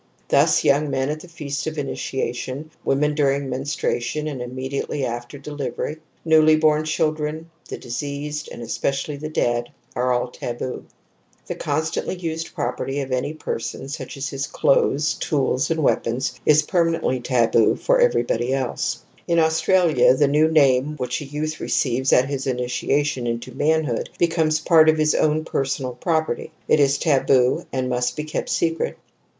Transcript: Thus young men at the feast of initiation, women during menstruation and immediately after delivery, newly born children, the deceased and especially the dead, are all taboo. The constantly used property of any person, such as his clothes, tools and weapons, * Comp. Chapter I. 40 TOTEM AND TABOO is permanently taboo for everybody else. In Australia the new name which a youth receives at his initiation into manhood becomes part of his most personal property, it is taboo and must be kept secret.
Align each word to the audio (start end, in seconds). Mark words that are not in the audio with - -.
Thus 0.29 0.63
young 0.63 0.89
men 0.89 1.11
at 1.11 1.19
the 1.19 1.27
feast 1.27 1.67
of 1.67 1.77
initiation, 1.77 2.71
women 2.83 3.13
during 3.13 3.47
menstruation 3.51 4.27
and 4.27 4.41
immediately 4.41 5.05
after 5.05 5.37
delivery, 5.37 5.97
newly 6.25 6.55
born 6.55 6.85
children, 6.85 7.51
the 7.69 7.77
deceased 7.77 8.47
and 8.51 8.63
especially 8.63 9.17
the 9.17 9.29
dead, 9.29 9.69
are 9.95 10.11
all 10.11 10.29
taboo. 10.29 10.85
The 11.45 11.53
constantly 11.53 12.15
used 12.15 12.55
property 12.55 12.99
of 13.01 13.11
any 13.11 13.31
person, 13.35 13.89
such 13.89 14.17
as 14.17 14.29
his 14.29 14.47
clothes, 14.47 15.13
tools 15.13 15.69
and 15.69 15.83
weapons, 15.83 16.29
* 16.29 16.29
Comp. 16.31 16.41
Chapter 16.47 16.49
I. 16.49 16.49
40 16.49 16.49
TOTEM 16.49 16.49
AND 16.49 16.63
TABOO 16.63 16.65
is 16.65 16.71
permanently 16.71 17.19
taboo 17.67 17.75
for 17.75 17.99
everybody 18.01 18.53
else. 18.55 19.03
In 19.27 19.37
Australia 19.37 20.15
the 20.15 20.27
new 20.27 20.47
name 20.49 20.95
which 20.97 21.21
a 21.21 21.25
youth 21.25 21.59
receives 21.59 22.11
at 22.11 22.27
his 22.27 22.47
initiation 22.47 23.27
into 23.27 23.53
manhood 23.53 24.09
becomes 24.17 24.59
part 24.61 24.89
of 24.89 24.97
his 24.97 25.13
most 25.13 25.45
personal 25.45 25.93
property, 25.93 26.51
it 26.67 26.79
is 26.79 26.97
taboo 26.97 27.67
and 27.71 27.87
must 27.87 28.15
be 28.15 28.23
kept 28.23 28.49
secret. 28.49 28.97